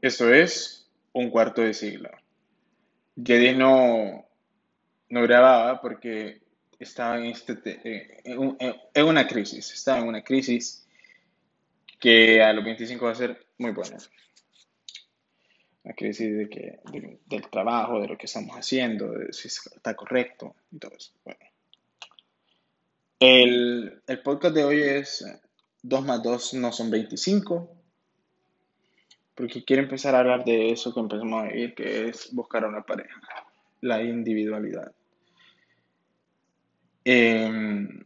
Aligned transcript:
Eso 0.00 0.32
es 0.32 0.88
un 1.12 1.30
cuarto 1.30 1.62
de 1.62 1.74
siglo. 1.74 2.10
Jedis 3.16 3.56
no, 3.56 4.26
no 5.10 5.22
grababa 5.22 5.80
porque 5.80 6.40
estaba 6.78 7.18
en, 7.18 7.26
este, 7.26 7.56
te- 7.56 7.80
eh, 7.84 8.20
en, 8.24 8.38
un- 8.38 8.56
en- 8.60 8.76
en 8.94 9.06
una 9.06 9.26
crisis. 9.26 9.72
Estaba 9.72 9.98
en 9.98 10.08
una 10.08 10.22
crisis 10.22 10.86
que 12.00 12.42
a 12.42 12.52
los 12.52 12.64
25 12.64 13.06
va 13.06 13.12
a 13.12 13.16
ser 13.16 13.46
muy 13.58 13.72
buena. 13.72 13.98
Una 15.84 15.94
crisis 15.94 16.36
de 16.36 16.48
que, 16.48 16.78
de- 16.92 17.18
del 17.26 17.50
trabajo, 17.50 18.00
de 18.00 18.08
lo 18.08 18.16
que 18.16 18.26
estamos 18.26 18.54
haciendo, 18.56 19.10
de 19.12 19.32
si 19.32 19.48
está 19.48 19.94
correcto 19.94 20.54
y 20.70 20.78
todo 20.78 20.92
eso. 20.96 21.12
Bueno, 21.24 21.40
el, 23.20 24.02
el 24.06 24.22
podcast 24.22 24.54
de 24.54 24.64
hoy 24.64 24.80
es 24.82 25.22
eh, 25.22 25.40
2 25.82 26.04
más 26.04 26.22
2 26.22 26.54
no 26.54 26.72
son 26.72 26.90
25 26.90 27.77
porque 29.38 29.64
quiero 29.64 29.84
empezar 29.84 30.16
a 30.16 30.18
hablar 30.18 30.44
de 30.44 30.72
eso 30.72 30.92
que 30.92 30.98
empezamos 30.98 31.44
a 31.44 31.46
vivir, 31.46 31.72
que 31.72 32.08
es 32.08 32.34
buscar 32.34 32.64
a 32.64 32.68
una 32.68 32.82
pareja, 32.82 33.20
la 33.82 34.02
individualidad. 34.02 34.92
Em, 37.04 38.04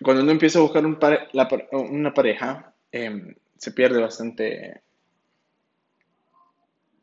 cuando 0.00 0.22
uno 0.22 0.30
empieza 0.30 0.60
a 0.60 0.62
buscar 0.62 0.86
un 0.86 1.00
pare- 1.00 1.26
la 1.32 1.48
una 1.72 2.14
pareja, 2.14 2.72
em, 2.92 3.34
se 3.58 3.72
pierde 3.72 4.00
bastante 4.00 4.82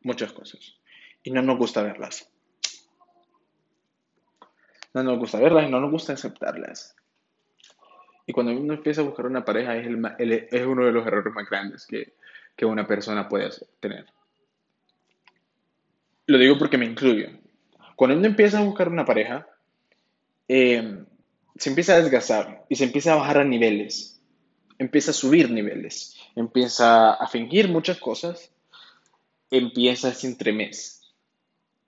muchas 0.04 0.32
cosas 0.32 0.78
y 1.22 1.30
no 1.32 1.42
nos 1.42 1.58
gusta 1.58 1.82
verlas. 1.82 2.32
No 4.94 5.02
nos 5.02 5.18
gusta 5.18 5.38
verlas 5.38 5.68
y 5.68 5.70
no 5.70 5.80
nos 5.80 5.90
gusta 5.90 6.14
aceptarlas. 6.14 6.96
Y 8.26 8.32
cuando 8.32 8.52
uno 8.52 8.72
empieza 8.72 9.02
a 9.02 9.04
buscar 9.04 9.26
una 9.26 9.44
pareja 9.44 9.76
es, 9.76 9.86
el 9.86 10.02
el- 10.18 10.48
es 10.50 10.66
uno 10.66 10.86
de 10.86 10.92
los 10.92 11.06
errores 11.06 11.34
más 11.34 11.48
grandes 11.50 11.86
que, 11.86 12.14
que 12.56 12.64
una 12.64 12.86
persona 12.86 13.28
puede 13.28 13.50
tener. 13.80 14.06
Lo 16.26 16.38
digo 16.38 16.58
porque 16.58 16.78
me 16.78 16.86
incluyo. 16.86 17.28
Cuando 17.96 18.16
uno 18.16 18.26
empieza 18.26 18.58
a 18.58 18.64
buscar 18.64 18.88
una 18.88 19.04
pareja, 19.04 19.46
eh, 20.48 21.04
se 21.56 21.68
empieza 21.68 21.94
a 21.94 22.00
desgastar 22.00 22.64
y 22.68 22.76
se 22.76 22.84
empieza 22.84 23.12
a 23.12 23.16
bajar 23.16 23.38
a 23.38 23.44
niveles, 23.44 24.20
empieza 24.78 25.10
a 25.10 25.14
subir 25.14 25.50
niveles, 25.50 26.16
empieza 26.34 27.12
a 27.14 27.26
fingir 27.26 27.68
muchas 27.68 27.98
cosas, 27.98 28.52
empieza 29.50 30.08
ese 30.08 30.26
entremés, 30.26 31.14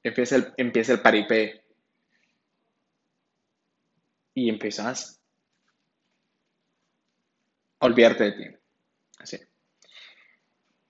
empieza 0.02 0.36
el, 0.36 0.52
empieza 0.56 0.92
el 0.92 1.00
paripé 1.00 1.64
y 4.34 4.48
empiezas 4.48 5.20
a 7.80 7.86
olvidarte 7.86 8.24
de 8.24 8.32
ti. 8.32 8.63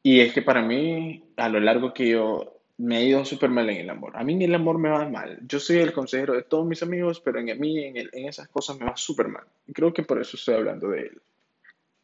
Y 0.05 0.21
es 0.21 0.33
que 0.33 0.43
para 0.43 0.63
mí, 0.63 1.25
a 1.37 1.49
lo 1.49 1.59
largo 1.61 1.93
que 1.95 2.09
yo 2.09 2.61
me 2.79 2.99
he 3.01 3.07
ido 3.07 3.25
súper 3.25 3.51
mal 3.51 3.69
en 3.71 3.79
el 3.79 3.91
amor. 3.91 4.17
A 4.17 4.23
mí 4.25 4.35
en 4.35 4.43
el 4.43 4.55
amor 4.55 4.79
me 4.79 4.89
va 4.91 5.09
mal. 5.09 5.41
Yo 5.49 5.59
soy 5.61 5.79
el 5.79 5.93
consejero 5.93 6.35
de 6.35 6.43
todos 6.45 6.67
mis 6.67 6.83
amigos, 6.83 7.21
pero 7.21 7.41
en 7.41 7.59
mí, 7.61 7.85
en, 7.85 7.97
en 7.97 8.29
esas 8.29 8.49
cosas 8.49 8.79
me 8.79 8.87
va 8.87 8.97
súper 8.97 9.29
mal. 9.29 9.45
Y 9.67 9.73
creo 9.73 9.93
que 9.93 10.03
por 10.05 10.21
eso 10.21 10.37
estoy 10.37 10.55
hablando 10.57 10.91
de 10.91 11.01
él. 11.03 11.23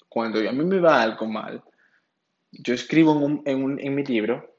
Cuando 0.09 0.41
a 0.41 0.53
mí 0.53 0.65
me 0.65 0.81
va 0.81 1.03
algo 1.03 1.27
mal, 1.27 1.63
yo 2.53 2.75
escribo 2.75 3.13
en, 3.17 3.23
un- 3.25 3.43
en, 3.47 3.65
un- 3.65 3.81
en 3.81 3.95
mi 3.97 4.05
libro 4.05 4.57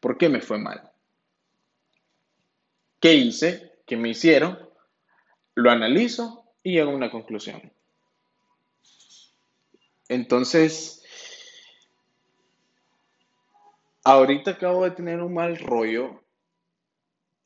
por 0.00 0.18
qué 0.18 0.28
me 0.30 0.40
fue 0.42 0.58
mal. 0.58 0.90
¿Qué 3.00 3.14
hice? 3.14 3.80
¿Qué 3.84 3.96
me 3.96 4.10
hicieron? 4.10 4.56
Lo 5.54 5.70
analizo 5.70 6.44
y 6.62 6.78
a 6.80 6.88
una 6.88 7.10
conclusión. 7.10 7.72
Entonces, 10.10 10.99
ahorita 14.04 14.52
acabo 14.52 14.84
de 14.84 14.90
tener 14.92 15.20
un 15.20 15.34
mal 15.34 15.58
rollo, 15.58 16.22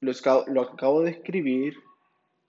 lo, 0.00 0.62
acabo 0.62 1.02
de 1.02 1.10
escribir, 1.10 1.76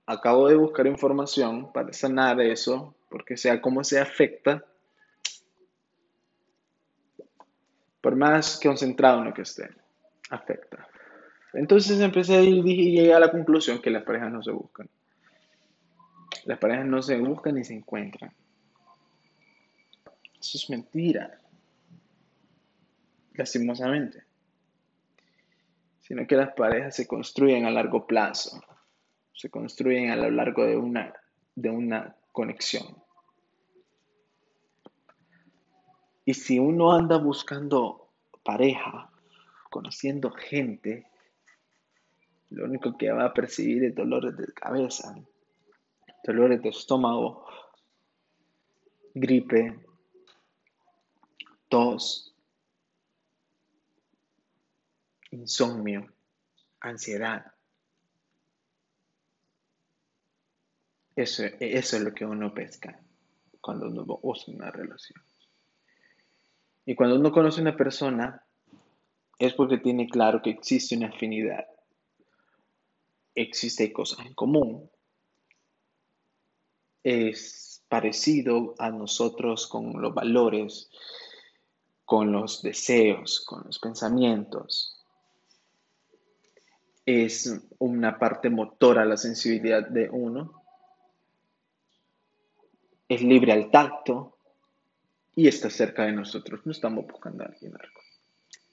acabo 0.05 0.47
de 0.47 0.55
buscar 0.55 0.87
información 0.87 1.71
para 1.71 1.93
sanar 1.93 2.39
eso, 2.41 2.95
porque 3.09 3.37
sea 3.37 3.61
como 3.61 3.83
se 3.83 3.99
afecta, 3.99 4.63
por 8.01 8.15
más 8.15 8.59
concentrado 8.61 9.19
en 9.19 9.25
lo 9.25 9.33
que 9.33 9.41
esté, 9.41 9.69
afecta. 10.29 10.87
Entonces 11.53 11.99
empecé 11.99 12.43
y 12.43 12.61
dije- 12.61 12.81
y 12.81 12.91
llegué 12.97 13.13
a 13.13 13.19
la 13.19 13.31
conclusión 13.31 13.81
que 13.81 13.89
las 13.89 14.03
parejas 14.03 14.31
no 14.31 14.43
se 14.43 14.51
buscan. 14.51 14.89
Las 16.43 16.59
parejas 16.59 16.85
no 16.85 17.01
se 17.01 17.17
buscan 17.17 17.55
ni 17.55 17.63
se 17.63 17.73
encuentran. 17.73 18.31
Eso 20.39 20.57
es 20.57 20.69
mentira, 20.69 21.39
lastimosamente. 23.37 24.23
Sino 25.99 26.27
que 26.27 26.35
las 26.35 26.53
parejas 26.53 26.95
se 26.95 27.07
construyen 27.07 27.65
a 27.65 27.71
largo 27.71 28.05
plazo, 28.05 28.61
se 29.33 29.49
construyen 29.49 30.11
a 30.11 30.15
lo 30.15 30.29
largo 30.29 30.65
de 30.65 30.77
una, 30.77 31.13
de 31.55 31.69
una 31.69 32.15
conexión. 32.31 33.03
Y 36.25 36.33
si 36.33 36.59
uno 36.59 36.93
anda 36.93 37.17
buscando 37.17 38.09
pareja, 38.43 39.11
conociendo 39.69 40.31
gente, 40.31 41.07
lo 42.49 42.65
único 42.65 42.97
que 42.97 43.11
va 43.11 43.25
a 43.25 43.33
percibir 43.33 43.83
es 43.83 43.95
dolores 43.95 44.35
de 44.37 44.53
cabeza, 44.53 45.15
dolores 46.23 46.61
de 46.61 46.69
estómago, 46.69 47.45
gripe, 49.13 49.79
tos, 51.69 52.34
insomnio, 55.35 56.13
ansiedad. 56.79 57.45
Eso, 61.15 61.43
es 61.59 61.93
lo 61.93 62.13
que 62.13 62.25
uno 62.25 62.53
pesca 62.53 62.99
cuando 63.61 63.87
uno 63.87 64.03
busca 64.05 64.51
una 64.51 64.69
relación. 64.69 65.21
Y 66.85 66.93
cuando 66.95 67.15
uno 67.15 67.31
conoce 67.31 67.59
a 67.59 67.63
una 67.63 67.77
persona, 67.77 68.45
es 69.39 69.53
porque 69.53 69.77
tiene 69.77 70.07
claro 70.07 70.41
que 70.41 70.51
existe 70.51 70.95
una 70.95 71.07
afinidad, 71.07 71.65
existe 73.33 73.91
cosas 73.91 74.25
en 74.25 74.33
común, 74.33 74.89
es 77.03 77.83
parecido 77.87 78.75
a 78.77 78.89
nosotros 78.89 79.67
con 79.67 80.01
los 80.01 80.13
valores, 80.13 80.89
con 82.03 82.31
los 82.31 82.61
deseos, 82.61 83.43
con 83.45 83.63
los 83.65 83.79
pensamientos. 83.79 84.94
Es 87.05 87.61
una 87.77 88.17
parte 88.17 88.49
motora 88.49 89.05
la 89.05 89.17
sensibilidad 89.17 89.87
de 89.87 90.09
uno. 90.09 90.63
Es 93.07 93.21
libre 93.21 93.51
al 93.51 93.69
tacto 93.69 94.37
y 95.35 95.47
está 95.47 95.69
cerca 95.69 96.03
de 96.03 96.13
nosotros. 96.13 96.61
No 96.65 96.71
estamos 96.71 97.05
buscando 97.05 97.43
a 97.43 97.47
alguien 97.47 97.73
algo. 97.73 98.01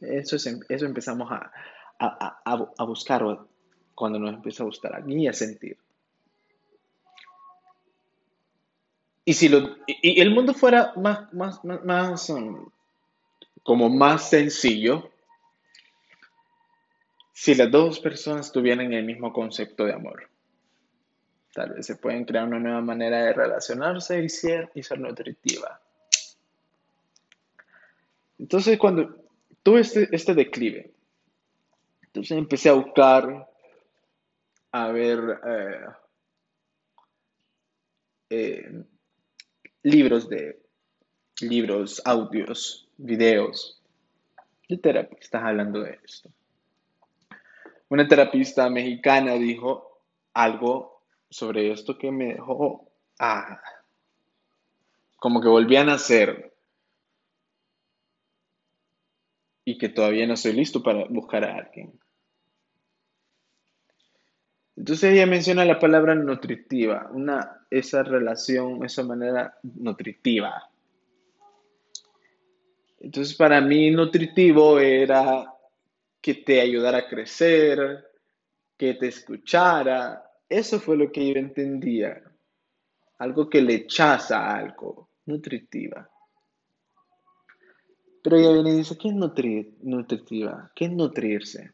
Eso, 0.00 0.36
es, 0.36 0.46
eso 0.68 0.86
empezamos 0.86 1.30
a, 1.30 1.52
a, 1.98 2.40
a, 2.44 2.72
a 2.76 2.84
buscar 2.84 3.22
cuando 3.94 4.18
nos 4.18 4.34
empieza 4.34 4.62
a 4.62 4.66
gustar 4.66 4.94
alguien 4.94 5.20
y 5.20 5.28
a 5.28 5.32
sentir. 5.32 5.76
Y 9.24 9.34
si 9.34 9.48
lo, 9.48 9.76
el 9.86 10.34
mundo 10.34 10.54
fuera 10.54 10.92
más, 10.96 11.32
más, 11.32 11.62
más 11.64 12.28
um, 12.30 12.68
como 13.62 13.88
más 13.88 14.28
sencillo, 14.30 15.11
si 17.32 17.54
las 17.54 17.70
dos 17.70 18.00
personas 18.00 18.52
tuvieran 18.52 18.92
el 18.92 19.04
mismo 19.04 19.32
concepto 19.32 19.84
de 19.84 19.94
amor. 19.94 20.28
Tal 21.52 21.74
vez 21.74 21.86
se 21.86 21.96
pueden 21.96 22.24
crear 22.24 22.46
una 22.46 22.58
nueva 22.58 22.80
manera 22.80 23.24
de 23.24 23.32
relacionarse 23.32 24.22
y 24.22 24.28
ser, 24.28 24.70
y 24.74 24.82
ser 24.82 25.00
nutritiva. 25.00 25.80
Entonces, 28.38 28.78
cuando 28.78 29.24
tuve 29.62 29.80
este, 29.80 30.08
este 30.10 30.34
declive, 30.34 30.92
entonces 32.02 32.36
empecé 32.36 32.68
a 32.68 32.74
buscar, 32.74 33.48
a 34.72 34.92
ver 34.92 35.40
eh, 35.46 35.86
eh, 38.30 38.84
libros 39.82 40.28
de 40.28 40.60
libros, 41.40 42.00
audios, 42.04 42.88
videos 42.96 43.80
de 44.68 44.78
terapistas 44.78 45.42
hablando 45.42 45.80
de 45.80 45.98
esto. 46.04 46.30
Una 47.92 48.08
terapista 48.08 48.70
mexicana 48.70 49.34
dijo 49.34 50.00
algo 50.32 51.02
sobre 51.28 51.70
esto 51.70 51.98
que 51.98 52.10
me 52.10 52.32
dejó 52.32 52.90
ah, 53.18 53.60
como 55.18 55.42
que 55.42 55.48
volví 55.48 55.76
a 55.76 55.84
nacer 55.84 56.54
y 59.66 59.76
que 59.76 59.90
todavía 59.90 60.26
no 60.26 60.32
estoy 60.32 60.54
listo 60.54 60.82
para 60.82 61.04
buscar 61.04 61.44
a 61.44 61.54
alguien. 61.54 61.92
Entonces 64.74 65.12
ella 65.12 65.26
menciona 65.26 65.66
la 65.66 65.78
palabra 65.78 66.14
nutritiva, 66.14 67.10
una, 67.12 67.66
esa 67.68 68.02
relación, 68.02 68.86
esa 68.86 69.02
manera 69.02 69.58
nutritiva. 69.62 70.70
Entonces 73.00 73.36
para 73.36 73.60
mí 73.60 73.90
nutritivo 73.90 74.80
era 74.80 75.51
que 76.22 76.34
te 76.34 76.60
ayudara 76.60 76.98
a 76.98 77.08
crecer, 77.08 78.08
que 78.78 78.94
te 78.94 79.08
escuchara. 79.08 80.22
Eso 80.48 80.78
fue 80.78 80.96
lo 80.96 81.10
que 81.10 81.34
yo 81.34 81.38
entendía. 81.38 82.22
Algo 83.18 83.50
que 83.50 83.60
le 83.60 83.74
echaza 83.74 84.38
a 84.38 84.56
algo, 84.56 85.10
nutritiva. 85.26 86.08
Pero 88.22 88.36
ella 88.36 88.52
viene 88.52 88.70
y 88.70 88.76
dice, 88.78 88.96
¿qué 88.96 89.08
es 89.08 89.14
nutritiva? 89.14 90.70
¿Qué 90.74 90.84
es 90.84 90.92
nutrirse? 90.92 91.72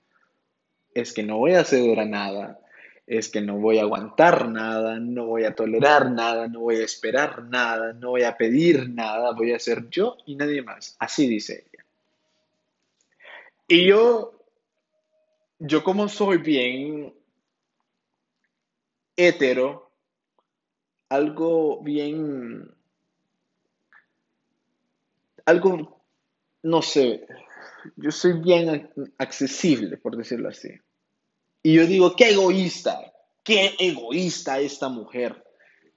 Es 0.94 1.12
que 1.12 1.22
no 1.22 1.36
voy 1.36 1.52
a 1.52 1.64
ceder 1.64 2.06
nada, 2.06 2.58
es 3.06 3.28
que 3.28 3.42
no 3.42 3.58
voy 3.58 3.78
a 3.78 3.82
aguantar 3.82 4.48
nada, 4.48 4.98
no 4.98 5.26
voy 5.26 5.44
a 5.44 5.54
tolerar 5.54 6.10
nada, 6.10 6.48
no 6.48 6.60
voy 6.60 6.76
a 6.76 6.84
esperar 6.84 7.44
nada, 7.44 7.92
no 7.92 8.10
voy 8.10 8.22
a 8.22 8.36
pedir 8.36 8.88
nada, 8.88 9.32
voy 9.32 9.52
a 9.52 9.58
ser 9.58 9.90
yo 9.90 10.16
y 10.24 10.36
nadie 10.36 10.62
más. 10.62 10.96
Así 10.98 11.26
dice 11.26 11.66
ella. 11.70 11.84
Y 13.66 13.86
yo, 13.86 14.37
yo 15.58 15.82
como 15.82 16.08
soy 16.08 16.38
bien 16.38 17.14
hetero, 19.16 19.90
algo 21.08 21.82
bien, 21.82 22.74
algo, 25.44 26.02
no 26.62 26.82
sé, 26.82 27.26
yo 27.96 28.10
soy 28.10 28.34
bien 28.40 28.90
accesible, 29.18 29.96
por 29.96 30.16
decirlo 30.16 30.48
así. 30.48 30.70
Y 31.62 31.74
yo 31.74 31.86
digo, 31.86 32.14
qué 32.14 32.30
egoísta, 32.30 33.12
qué 33.42 33.74
egoísta 33.78 34.60
esta 34.60 34.88
mujer. 34.88 35.44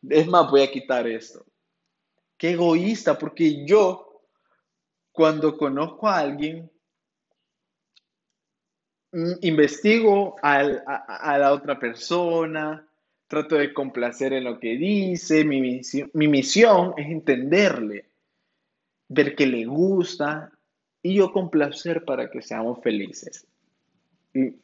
Es 0.10 0.26
más, 0.28 0.50
voy 0.50 0.62
a 0.62 0.72
quitar 0.72 1.08
esto. 1.08 1.46
Qué 2.38 2.52
egoísta, 2.52 3.20
porque 3.20 3.66
yo, 3.68 4.24
cuando 5.12 5.56
conozco 5.56 6.08
a 6.08 6.18
alguien, 6.18 6.72
mm, 9.12 9.34
investigo 9.42 10.36
a, 10.42 10.64
la 10.64 11.54
otra 11.54 11.80
persona, 11.80 12.88
trato 13.28 13.56
de 13.56 13.74
complacer 13.74 14.34
en 14.34 14.44
lo 14.44 14.60
que 14.60 14.78
dice, 14.78 15.44
mi 15.44 15.62
misión, 15.62 16.10
mi 16.14 16.28
misión 16.28 16.94
es 16.98 17.08
entenderle, 17.08 18.06
ver 19.08 19.36
que 19.36 19.46
le 19.46 19.66
gusta 19.66 20.52
y 21.02 21.16
yo 21.16 21.32
complacer 21.32 22.06
para 22.06 22.30
que 22.30 22.42
seamos 22.42 22.82
felices. 22.82 23.48
Y 24.34 24.56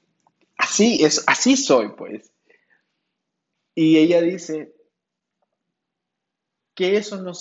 así 0.58 1.04
es, 1.04 1.24
así 1.28 1.56
soy, 1.56 1.90
pues. 1.98 2.32
Y 3.76 3.98
ella 3.98 4.22
dice 4.22 4.74
que 6.74 6.98
eso 6.98 7.22
no, 7.22 7.34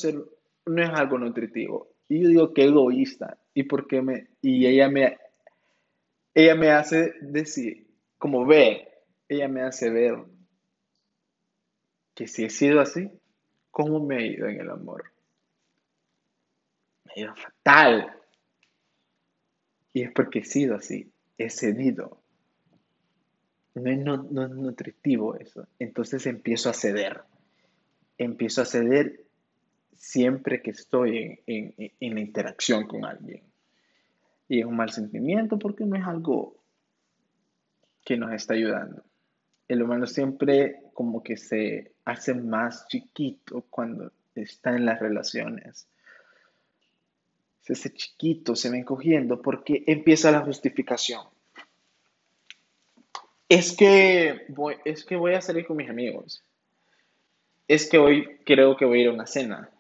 no 0.66 0.82
es 0.82 0.90
algo 0.90 1.18
nutritivo. 1.18 1.88
Y 2.08 2.22
yo 2.22 2.28
digo 2.28 2.54
que 2.54 2.64
egoísta. 2.64 3.38
¿Y 3.54 3.64
por 3.64 3.90
me 4.02 4.28
y 4.42 4.66
ella 4.66 4.88
me 4.88 5.18
ella 6.36 6.54
me 6.54 6.70
hace 6.70 7.14
decir, 7.22 7.86
como 8.18 8.44
ve, 8.44 8.86
ella 9.26 9.48
me 9.48 9.62
hace 9.62 9.88
ver 9.88 10.22
que 12.14 12.28
si 12.28 12.44
he 12.44 12.50
sido 12.50 12.80
así, 12.80 13.10
¿cómo 13.70 14.04
me 14.04 14.16
ha 14.16 14.20
ido 14.20 14.46
en 14.46 14.60
el 14.60 14.68
amor? 14.68 15.04
Me 17.04 17.12
ha 17.12 17.20
ido 17.20 17.34
fatal. 17.36 18.12
Y 19.94 20.02
es 20.02 20.12
porque 20.12 20.40
he 20.40 20.44
sido 20.44 20.76
así, 20.76 21.10
he 21.38 21.48
cedido. 21.48 22.20
No 23.74 23.90
es, 23.90 23.98
no, 23.98 24.18
nutritivo 24.18 25.36
eso. 25.36 25.66
Entonces 25.78 26.26
empiezo 26.26 26.68
a 26.68 26.74
ceder. 26.74 27.22
Empiezo 28.18 28.60
a 28.60 28.66
ceder 28.66 29.24
siempre 29.94 30.60
que 30.60 30.72
estoy 30.72 31.40
en, 31.46 31.74
en 31.76 32.14
la 32.14 32.20
interacción 32.20 32.86
con 32.86 33.06
alguien. 33.06 33.42
Y 34.48 34.60
es 34.60 34.66
un 34.66 34.76
mal 34.76 34.90
sentimiento 34.90 35.58
porque 35.58 35.84
no 35.84 35.96
es 35.96 36.04
algo 36.04 36.56
que 38.04 38.16
nos 38.16 38.32
está 38.32 38.54
ayudando. 38.54 39.02
El 39.68 39.82
humano 39.82 40.06
siempre 40.06 40.82
como 40.94 41.22
que 41.22 41.36
se 41.36 41.92
hace 42.04 42.34
más 42.34 42.86
chiquito 42.88 43.64
cuando 43.70 44.12
está 44.34 44.76
en 44.76 44.86
las 44.86 45.00
relaciones 45.00 45.88
ese 47.72 47.92
chiquito 47.92 48.54
se 48.54 48.70
va 48.70 48.76
encogiendo 48.76 49.42
porque 49.42 49.82
empieza 49.86 50.30
la 50.30 50.40
justificación. 50.40 51.22
Es 53.48 53.76
que 53.76 54.46
voy, 54.48 54.76
es 54.84 55.04
que 55.04 55.16
voy 55.16 55.34
a 55.34 55.40
salir 55.40 55.66
con 55.66 55.76
mis 55.76 55.88
amigos. 55.88 56.42
Es 57.68 57.88
que 57.88 57.98
hoy 57.98 58.38
creo 58.44 58.76
que 58.76 58.84
voy 58.84 58.98
a 58.98 59.02
ir 59.02 59.08
a 59.08 59.12
una 59.12 59.26
cena. 59.26 59.70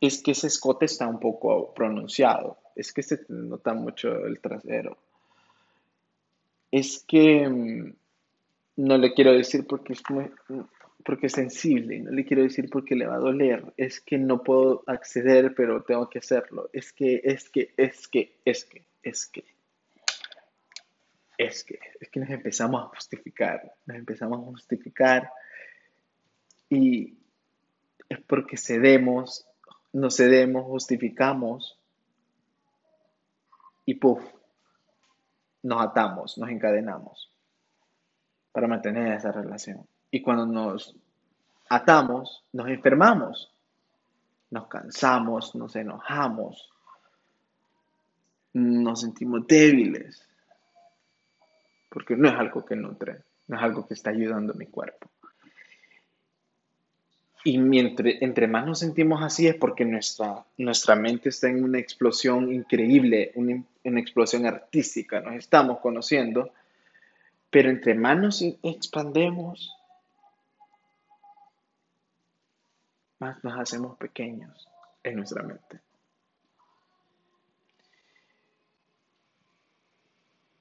Es 0.00 0.22
que 0.22 0.32
ese 0.32 0.46
escote 0.46 0.86
está 0.86 1.06
un 1.06 1.20
poco 1.20 1.74
pronunciado. 1.74 2.58
Es 2.80 2.94
que 2.94 3.02
se 3.02 3.20
nota 3.28 3.74
mucho 3.74 4.24
el 4.24 4.40
trasero. 4.40 4.96
Es 6.70 7.04
que 7.06 7.46
mm, 7.46 7.92
no 8.76 8.96
le 8.96 9.12
quiero 9.12 9.32
decir 9.32 9.66
porque 9.66 9.92
es 9.92 10.02
muy, 10.08 10.30
porque 11.04 11.26
es 11.26 11.34
sensible, 11.34 11.98
no 11.98 12.10
le 12.10 12.24
quiero 12.24 12.42
decir 12.42 12.70
porque 12.70 12.94
le 12.94 13.06
va 13.06 13.16
a 13.16 13.18
doler, 13.18 13.74
es 13.76 14.00
que 14.00 14.16
no 14.16 14.42
puedo 14.42 14.82
acceder, 14.86 15.54
pero 15.54 15.82
tengo 15.82 16.08
que 16.08 16.20
hacerlo, 16.20 16.70
es 16.72 16.92
que, 16.94 17.20
es 17.22 17.50
que, 17.50 17.74
es 17.76 18.08
que, 18.08 18.38
es 18.46 18.64
que, 18.64 18.84
es 19.02 19.26
que, 19.26 19.44
es 21.36 21.64
que, 21.64 21.78
es 22.00 22.08
que 22.08 22.20
nos 22.20 22.30
empezamos 22.30 22.82
a 22.82 22.86
justificar, 22.86 23.74
nos 23.84 23.98
empezamos 23.98 24.40
a 24.40 24.44
justificar 24.44 25.30
y 26.70 27.18
es 28.08 28.20
porque 28.22 28.56
cedemos, 28.56 29.46
nos 29.92 30.16
cedemos, 30.16 30.64
justificamos 30.64 31.79
y 33.90 33.94
puff, 33.96 34.22
nos 35.64 35.82
atamos, 35.82 36.38
nos 36.38 36.48
encadenamos 36.48 37.28
para 38.52 38.68
mantener 38.68 39.14
esa 39.14 39.32
relación. 39.32 39.84
Y 40.12 40.22
cuando 40.22 40.46
nos 40.46 40.96
atamos, 41.68 42.44
nos 42.52 42.68
enfermamos, 42.68 43.52
nos 44.50 44.68
cansamos, 44.68 45.56
nos 45.56 45.74
enojamos, 45.74 46.70
nos 48.52 49.00
sentimos 49.00 49.44
débiles, 49.48 50.24
porque 51.88 52.14
no 52.14 52.28
es 52.28 52.34
algo 52.34 52.64
que 52.64 52.76
nutre, 52.76 53.24
no 53.48 53.56
es 53.56 53.62
algo 53.64 53.88
que 53.88 53.94
está 53.94 54.10
ayudando 54.10 54.52
a 54.52 54.56
mi 54.56 54.66
cuerpo. 54.66 55.10
Y 57.42 57.56
mientras, 57.58 58.14
entre 58.20 58.46
más 58.46 58.66
nos 58.66 58.80
sentimos 58.80 59.22
así 59.22 59.46
es 59.46 59.54
porque 59.54 59.84
nuestra, 59.84 60.44
nuestra 60.58 60.94
mente 60.94 61.30
está 61.30 61.48
en 61.48 61.64
una 61.64 61.78
explosión 61.78 62.52
increíble, 62.52 63.32
una, 63.34 63.62
una 63.84 64.00
explosión 64.00 64.44
artística, 64.44 65.20
nos 65.20 65.34
estamos 65.34 65.78
conociendo, 65.78 66.52
pero 67.48 67.70
entre 67.70 67.94
más 67.94 68.18
nos 68.18 68.42
expandemos, 68.62 69.74
más 73.18 73.42
nos 73.42 73.58
hacemos 73.58 73.96
pequeños 73.96 74.68
en 75.02 75.16
nuestra 75.16 75.42
mente. 75.42 75.80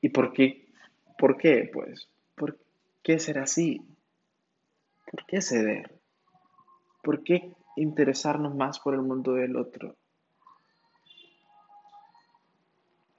¿Y 0.01 0.10
por 0.10 0.32
qué? 0.32 0.65
¿Por 1.18 1.38
qué? 1.38 1.70
Pues, 1.72 2.08
¿por 2.36 2.58
qué 3.04 3.20
ser 3.20 3.39
así? 3.39 3.82
¿Por 5.12 5.25
qué 5.25 5.42
ceder? 5.42 5.99
¿Por 7.01 7.24
qué 7.24 7.53
interesarnos 7.77 8.56
más 8.56 8.79
por 8.79 8.94
el 8.94 9.01
mundo 9.01 9.34
del 9.34 9.56
otro? 9.56 9.96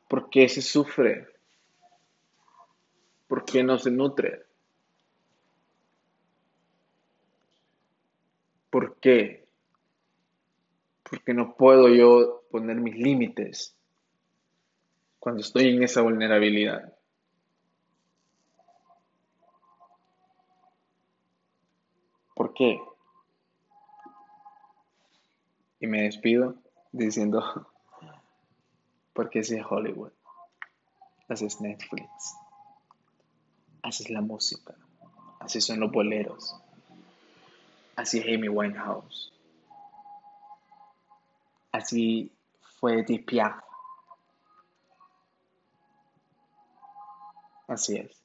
¿Por 0.08 0.28
qué 0.28 0.48
se 0.48 0.60
sufre? 0.60 1.28
¿Por 3.28 3.44
qué 3.44 3.62
no 3.62 3.78
se 3.78 3.90
nutre? 3.90 4.44
¿Por 8.70 8.96
qué? 8.96 9.46
Porque 11.08 11.32
no 11.32 11.54
puedo 11.54 11.88
yo 11.88 12.42
poner 12.50 12.76
mis 12.76 12.96
límites 12.96 13.76
cuando 15.18 15.42
estoy 15.42 15.68
en 15.68 15.82
esa 15.82 16.02
vulnerabilidad. 16.02 16.92
¿Por 22.34 22.54
qué? 22.54 22.80
Y 25.80 25.86
me 25.86 26.02
despido 26.02 26.54
diciendo, 26.92 27.42
porque 29.12 29.40
así 29.40 29.56
es 29.56 29.64
Hollywood, 29.68 30.12
así 31.28 31.46
es 31.46 31.60
Netflix, 31.60 32.36
así 33.82 34.04
es 34.04 34.10
la 34.10 34.20
música, 34.20 34.74
así 35.40 35.60
son 35.60 35.80
los 35.80 35.90
boleros, 35.90 36.60
Así 38.00 38.18
es 38.18 38.24
Amy 38.24 38.48
Winehouse. 38.48 39.30
Así 41.70 42.32
fue 42.78 43.00
Edith 43.00 43.26
Piaf. 43.26 43.62
Así 47.68 47.96
es. 47.96 48.22